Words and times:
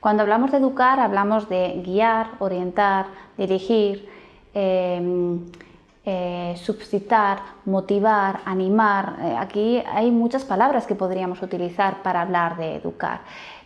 Cuando 0.00 0.22
hablamos 0.22 0.52
de 0.52 0.58
educar, 0.58 1.00
hablamos 1.00 1.48
de 1.48 1.82
guiar, 1.84 2.30
orientar, 2.38 3.06
dirigir, 3.36 4.08
em, 4.54 5.40
eh, 6.04 6.54
suscitar, 6.56 7.40
motivar, 7.64 8.40
animar. 8.44 9.16
Eh, 9.20 9.36
aquí 9.36 9.82
hay 9.86 10.10
muchas 10.10 10.44
palabras 10.44 10.86
que 10.86 10.94
podríamos 10.94 11.42
utilizar 11.42 12.02
para 12.02 12.22
hablar 12.22 12.56
de 12.56 12.76
educar. 12.76 13.20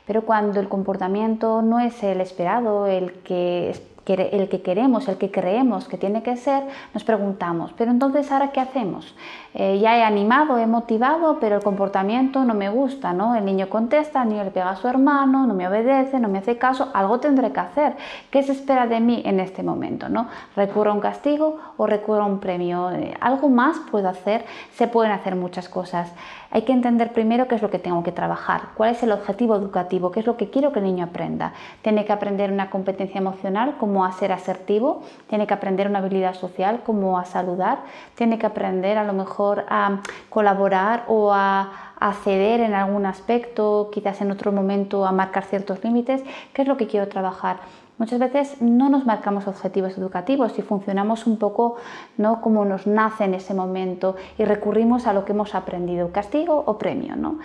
Pero 0.06 0.22
cuando 0.22 0.58
el 0.58 0.68
comportamiento 0.68 1.62
no 1.62 1.79
es 1.79 2.03
el 2.03 2.21
esperado, 2.21 2.87
el 2.87 3.12
que 3.23 3.71
el 4.07 4.48
que 4.48 4.62
queremos, 4.62 5.09
el 5.09 5.16
que 5.16 5.30
creemos 5.30 5.87
que 5.89 5.96
tiene 5.96 6.23
que 6.23 6.37
ser, 6.37 6.64
nos 6.93 7.05
preguntamos, 7.05 7.73
pero 7.77 7.91
entonces 7.91 8.30
ahora 8.32 8.50
qué 8.50 8.61
hacemos? 8.61 9.14
Eh, 9.55 9.79
ya 9.80 9.98
he 9.98 10.03
animado, 10.03 10.59
he 10.59 10.67
motivado, 10.67 11.39
pero 11.39 11.57
el 11.57 11.62
comportamiento 11.62 12.43
no 12.45 12.54
me 12.54 12.71
gusta, 12.71 13.12
¿no? 13.12 13.36
El 13.36 13.45
niño 13.45 13.68
contesta, 13.68 14.23
el 14.23 14.30
niño 14.30 14.45
le 14.45 14.50
pega 14.50 14.71
a 14.71 14.77
su 14.77 14.89
hermano, 14.89 15.46
no 15.46 15.53
me 15.53 15.68
obedece, 15.68 16.18
no 16.18 16.29
me 16.29 16.39
hace 16.39 16.57
caso, 16.57 16.89
algo 16.95 17.21
tendré 17.21 17.53
que 17.53 17.61
hacer. 17.61 17.96
¿Qué 18.31 18.43
se 18.43 18.53
espera 18.53 18.86
de 18.86 19.00
mí 19.00 19.23
en 19.26 19.40
este 19.40 19.62
momento, 19.62 20.09
¿no? 20.09 20.29
¿Recurro 20.57 20.90
a 20.90 20.95
un 20.95 21.00
castigo 21.00 21.59
o 21.76 21.87
recurro 21.87 22.23
a 22.23 22.26
un 22.26 22.40
premio? 22.40 22.90
Eh, 22.93 23.14
¿Algo 23.21 23.50
más 23.50 23.79
puedo 23.90 24.09
hacer? 24.09 24.45
Se 24.73 24.89
pueden 24.89 25.12
hacer 25.12 25.37
muchas 25.37 25.68
cosas. 25.68 26.12
Hay 26.50 26.62
que 26.62 26.73
entender 26.73 27.12
primero 27.12 27.46
qué 27.46 27.54
es 27.54 27.62
lo 27.62 27.71
que 27.71 27.79
tengo 27.79 28.03
que 28.03 28.12
trabajar, 28.12 28.62
cuál 28.75 28.90
es 28.90 29.03
el 29.03 29.12
objetivo 29.12 29.54
educativo, 29.57 30.11
qué 30.11 30.21
es 30.21 30.26
lo 30.26 30.37
que 30.37 30.50
quiero 30.50 30.73
que 30.73 30.79
el 30.79 30.87
niño 30.87 31.04
aprenda. 31.04 31.53
Tiene 31.82 32.05
que 32.05 32.12
aprender 32.12 32.50
una 32.50 32.70
competencia 32.70 33.19
emocional 33.19 33.77
como 33.78 33.92
a 34.05 34.12
ser 34.12 34.33
asertivo, 34.33 35.03
tiene 35.28 35.47
que 35.47 35.55
aprender 35.55 35.89
una 35.89 35.98
habilidad 35.98 36.34
social 36.34 36.83
como 36.84 37.19
a 37.19 37.25
saludar, 37.25 37.81
tiene 38.15 38.39
que 38.39 38.47
aprender 38.47 38.97
a 38.98 39.05
lo 39.05 39.12
mejor 39.12 39.65
a 39.69 40.01
colaborar 40.31 41.05
o 41.09 41.33
a 41.33 41.89
ceder 42.25 42.61
en 42.61 42.75
algún 42.75 43.06
aspecto, 43.06 43.91
quizás 43.92 44.20
en 44.20 44.31
otro 44.31 44.51
momento 44.51 45.06
a 45.06 45.12
marcar 45.12 45.45
ciertos 45.45 45.84
límites, 45.84 46.23
qué 46.53 46.62
es 46.62 46.69
lo 46.69 46.77
que 46.77 46.87
quiero 46.87 47.09
trabajar. 47.09 47.59
Muchas 48.03 48.19
veces 48.19 48.61
no 48.61 48.89
nos 48.89 49.06
marcamos 49.06 49.47
objetivos 49.47 49.97
educativos 49.97 50.59
y 50.59 50.62
funcionamos 50.62 51.27
un 51.27 51.37
poco 51.37 51.77
¿no? 52.17 52.41
como 52.41 52.65
nos 52.65 52.87
nace 52.87 53.23
en 53.23 53.34
ese 53.34 53.55
momento 53.55 54.17
y 54.39 54.45
recurrimos 54.45 55.06
a 55.06 55.12
lo 55.12 55.25
que 55.25 55.31
hemos 55.31 55.55
aprendido, 55.55 56.11
castigo 56.11 56.65
o 56.67 56.79
premio. 56.79 57.15
¿no? 57.15 57.39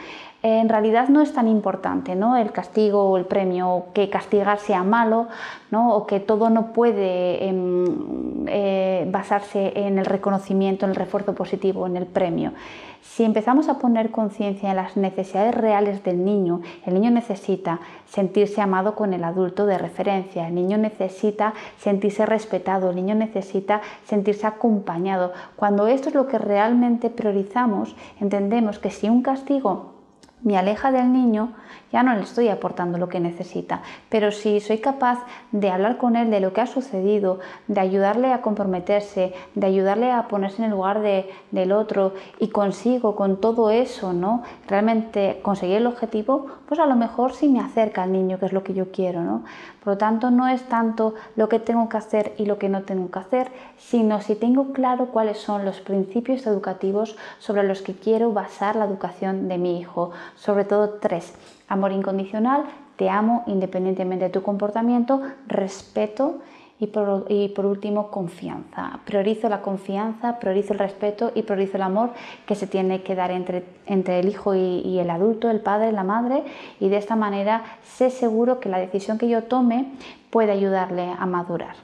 En 0.49 0.69
realidad 0.69 1.09
no 1.09 1.19
es 1.19 1.33
tan 1.33 1.49
importante 1.49 2.15
¿no? 2.15 2.37
el 2.37 2.53
castigo 2.53 3.09
o 3.09 3.17
el 3.17 3.25
premio, 3.25 3.87
que 3.93 4.09
castigar 4.09 4.59
sea 4.59 4.81
malo 4.81 5.27
¿no? 5.71 5.93
o 5.93 6.07
que 6.07 6.21
todo 6.21 6.49
no 6.49 6.71
puede 6.71 7.49
em, 7.49 8.45
eh, 8.47 9.05
basarse 9.11 9.73
en 9.75 9.99
el 9.99 10.05
reconocimiento, 10.05 10.85
en 10.85 10.91
el 10.91 10.95
refuerzo 10.95 11.35
positivo, 11.35 11.85
en 11.85 11.97
el 11.97 12.05
premio. 12.05 12.53
Si 13.01 13.25
empezamos 13.25 13.67
a 13.67 13.77
poner 13.77 14.09
conciencia 14.09 14.69
en 14.69 14.77
las 14.77 14.95
necesidades 14.95 15.53
reales 15.53 16.01
del 16.03 16.23
niño, 16.23 16.61
el 16.85 16.93
niño 16.93 17.11
necesita 17.11 17.81
sentirse 18.05 18.61
amado 18.61 18.95
con 18.95 19.13
el 19.13 19.25
adulto 19.25 19.65
de 19.65 19.77
referencia, 19.77 20.47
el 20.47 20.55
niño 20.55 20.77
necesita 20.77 21.55
sentirse 21.77 22.25
respetado, 22.25 22.91
el 22.91 22.95
niño 22.95 23.15
necesita 23.15 23.81
sentirse 24.05 24.47
acompañado. 24.47 25.33
Cuando 25.57 25.87
esto 25.87 26.07
es 26.07 26.15
lo 26.15 26.27
que 26.27 26.37
realmente 26.37 27.09
priorizamos, 27.09 27.97
entendemos 28.21 28.79
que 28.79 28.91
si 28.91 29.09
un 29.09 29.21
castigo 29.21 29.96
me 30.41 30.57
aleja 30.57 30.91
del 30.91 31.11
niño, 31.11 31.53
ya 31.91 32.03
no 32.03 32.13
le 32.13 32.21
estoy 32.21 32.49
aportando 32.49 32.97
lo 32.97 33.09
que 33.09 33.19
necesita. 33.19 33.81
Pero 34.09 34.31
si 34.31 34.59
soy 34.59 34.79
capaz 34.79 35.19
de 35.51 35.69
hablar 35.69 35.97
con 35.97 36.15
él 36.15 36.29
de 36.29 36.39
lo 36.39 36.53
que 36.53 36.61
ha 36.61 36.67
sucedido, 36.67 37.39
de 37.67 37.79
ayudarle 37.79 38.33
a 38.33 38.41
comprometerse, 38.41 39.33
de 39.55 39.67
ayudarle 39.67 40.11
a 40.11 40.27
ponerse 40.27 40.57
en 40.57 40.65
el 40.65 40.71
lugar 40.71 41.01
del 41.01 41.71
otro 41.71 42.13
y 42.39 42.49
consigo 42.49 43.15
con 43.15 43.37
todo 43.37 43.71
eso, 43.71 44.13
¿no? 44.13 44.43
Realmente 44.67 45.39
conseguir 45.41 45.77
el 45.77 45.87
objetivo, 45.87 46.47
pues 46.67 46.79
a 46.79 46.85
lo 46.85 46.95
mejor 46.95 47.33
sí 47.33 47.47
me 47.47 47.61
acerca 47.61 48.03
al 48.03 48.11
niño, 48.11 48.37
que 48.37 48.47
es 48.47 48.53
lo 48.53 48.63
que 48.63 48.73
yo 48.73 48.91
quiero, 48.91 49.21
¿no? 49.21 49.43
Por 49.83 49.93
lo 49.93 49.97
tanto, 49.97 50.31
no 50.31 50.49
es 50.49 50.63
tanto 50.63 51.13
lo 51.37 51.47
que 51.47 51.59
tengo 51.59 51.87
que 51.87 51.95
hacer 51.95 52.33
y 52.37 52.45
lo 52.45 52.57
que 52.57 52.67
no 52.67 52.81
tengo 52.81 53.09
que 53.09 53.19
hacer, 53.19 53.51
sino 53.77 54.19
si 54.19 54.35
tengo 54.35 54.73
claro 54.73 55.07
cuáles 55.07 55.37
son 55.37 55.63
los 55.63 55.79
principios 55.79 56.45
educativos 56.45 57.15
sobre 57.39 57.63
los 57.63 57.81
que 57.81 57.93
quiero 57.93 58.33
basar 58.33 58.75
la 58.75 58.83
educación 58.83 59.47
de 59.47 59.57
mi 59.57 59.79
hijo, 59.79 60.11
sobre 60.35 60.65
todo 60.65 60.99
tres 61.01 61.33
Amor 61.69 61.91
incondicional, 61.91 62.63
te 62.95 63.09
amo 63.09 63.43
independientemente 63.45 64.25
de 64.25 64.31
tu 64.31 64.41
comportamiento, 64.41 65.21
respeto 65.47 66.39
y 66.79 66.87
por, 66.87 67.65
último 67.65 68.09
confianza. 68.09 68.99
Priorizo 69.03 69.49
la 69.49 69.61
confianza, 69.61 70.39
priorizo 70.39 70.73
el 70.73 70.79
respeto 70.79 71.31
y 71.35 71.41
priorizo 71.41 71.75
el 71.75 71.83
amor 71.83 72.11
que 72.45 72.55
se 72.55 72.67
tiene 72.67 73.01
que 73.01 73.15
dar 73.15 73.31
entre, 73.31 73.65
entre 73.85 74.19
el 74.19 74.29
hijo 74.29 74.55
y, 74.55 74.79
y 74.79 74.99
el 74.99 75.09
adulto, 75.09 75.49
el 75.49 75.59
padre, 75.59 75.91
la 75.91 76.03
madre 76.03 76.43
y 76.79 76.87
de 76.87 76.97
esta 76.97 77.15
manera 77.15 77.63
sé 77.83 78.09
seguro 78.09 78.59
que 78.59 78.69
la 78.69 78.79
decisión 78.79 79.17
que 79.17 79.27
yo 79.27 79.43
tome 79.43 79.91
puede 80.29 80.51
ayudarle 80.51 81.11
a 81.19 81.25
madurar. 81.25 81.75